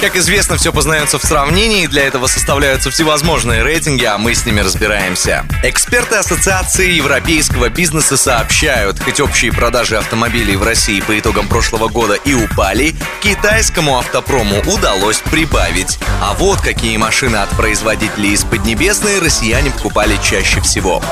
Как 0.00 0.14
известно, 0.14 0.56
все 0.56 0.72
познается 0.72 1.18
в 1.18 1.24
сравнении, 1.24 1.88
для 1.88 2.06
этого 2.06 2.28
составляются 2.28 2.88
всевозможные 2.90 3.64
рейтинги, 3.64 4.04
а 4.04 4.16
мы 4.16 4.32
с 4.32 4.46
ними 4.46 4.60
разбираемся. 4.60 5.44
Эксперты 5.64 6.14
Ассоциации 6.14 6.92
европейского 6.92 7.68
бизнеса 7.68 8.16
сообщают, 8.16 9.00
хоть 9.00 9.18
общие 9.18 9.52
продажи 9.52 9.96
автомобилей 9.98 10.54
в 10.54 10.62
России 10.62 11.00
по 11.00 11.18
итогам 11.18 11.48
прошлого 11.48 11.88
года 11.88 12.14
и 12.14 12.32
упали, 12.32 12.94
китайскому 13.22 13.98
автопрому 13.98 14.60
удалось 14.72 15.18
прибавить. 15.18 15.98
А 16.22 16.34
вот 16.34 16.60
какие 16.60 16.96
машины 16.96 17.36
от 17.36 17.50
производителей 17.50 18.34
из 18.34 18.44
Поднебесной 18.44 19.18
россияне 19.18 19.72
покупали 19.72 20.16
чаще 20.22 20.60
всего. 20.60 21.02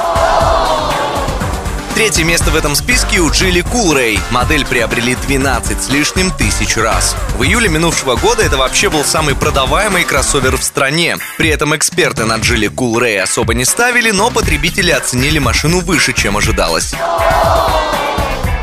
Третье 1.96 2.24
место 2.24 2.50
в 2.50 2.56
этом 2.56 2.74
списке 2.74 3.20
у 3.20 3.30
Джили 3.30 3.62
Кулрей. 3.62 4.20
Модель 4.30 4.66
приобрели 4.66 5.14
12 5.14 5.82
с 5.82 5.88
лишним 5.88 6.30
тысяч 6.30 6.76
раз. 6.76 7.16
В 7.38 7.42
июле 7.42 7.70
минувшего 7.70 8.16
года 8.16 8.42
это 8.42 8.58
вообще 8.58 8.90
был 8.90 9.02
самый 9.02 9.34
продаваемый 9.34 10.04
кроссовер 10.04 10.58
в 10.58 10.62
стране. 10.62 11.16
При 11.38 11.48
этом 11.48 11.74
эксперты 11.74 12.26
на 12.26 12.36
Джили 12.36 12.68
Кулрей 12.68 13.22
особо 13.22 13.54
не 13.54 13.64
ставили, 13.64 14.10
но 14.10 14.30
потребители 14.30 14.90
оценили 14.90 15.38
машину 15.38 15.80
выше, 15.80 16.12
чем 16.12 16.36
ожидалось. 16.36 16.92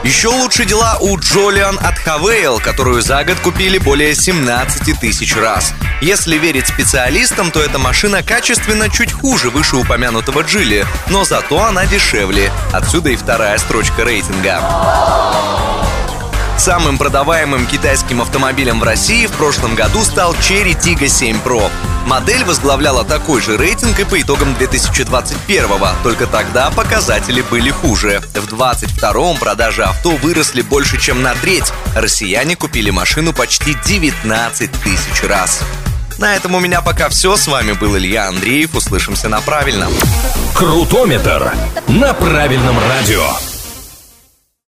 Еще 0.04 0.28
лучше 0.28 0.66
дела 0.66 0.98
у 1.00 1.18
Джолиан 1.18 1.80
от 1.82 1.98
Хавейл, 1.98 2.60
которую 2.60 3.02
за 3.02 3.24
год 3.24 3.40
купили 3.40 3.78
более 3.78 4.14
17 4.14 5.00
тысяч 5.00 5.34
раз. 5.34 5.74
Если 6.02 6.38
верить 6.38 6.68
специалистам, 6.68 7.52
то 7.52 7.62
эта 7.62 7.80
машина 7.80 8.22
качественно 8.22 8.90
чуть 8.90 9.14
хуже 9.14 9.50
вышеупомянутого 9.50 10.42
Джили, 10.42 10.86
но 11.10 11.24
зато 11.24 11.64
она 11.64 11.86
дешевле. 11.86 12.52
Отсюда 12.74 13.12
и 13.12 13.16
вторая 13.16 13.58
строчка 13.58 14.04
рейтинга. 14.04 14.62
Самым 16.58 16.98
продаваемым 16.98 17.66
китайским 17.66 18.22
автомобилем 18.22 18.82
в 18.82 18.84
России 18.84 19.26
в 19.26 19.32
прошлом 19.32 19.74
году 19.76 20.04
стал 20.04 20.34
Cherry 20.34 20.78
Tiggo 20.78 21.08
7 21.08 21.38
Pro. 21.44 21.72
Модель 22.06 22.44
возглавляла 22.44 23.06
такой 23.06 23.42
же 23.42 23.58
рейтинг 23.58 24.00
и 24.00 24.04
по 24.04 24.22
итогам 24.22 24.56
2021-го, 24.60 25.90
только 26.04 26.28
тогда 26.28 26.70
показатели 26.70 27.42
были 27.42 27.70
хуже. 27.72 28.22
В 28.34 28.54
22-м 28.54 29.38
продажи 29.38 29.84
авто 29.84 30.12
выросли 30.12 30.62
больше, 30.62 31.00
чем 31.00 31.22
на 31.22 31.34
треть. 31.36 31.72
Россияне 31.96 32.56
купили 32.56 32.90
машину 32.90 33.34
почти 33.34 33.76
19 33.86 34.72
тысяч 34.84 35.24
раз. 35.24 35.62
На 36.18 36.36
этом 36.36 36.56
у 36.56 36.60
меня 36.60 36.82
пока 36.82 37.10
все. 37.10 37.36
С 37.36 37.48
вами 37.48 37.72
был 37.74 37.98
Илья 37.98 38.28
Андреев. 38.28 38.76
Услышимся 38.76 39.30
на 39.30 39.42
правильном. 39.42 39.92
Крутометр 40.54 41.52
на 41.88 42.14
правильном 42.14 42.78
радио. 42.88 43.53